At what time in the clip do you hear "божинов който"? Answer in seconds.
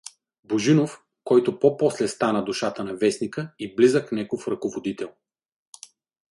0.43-1.59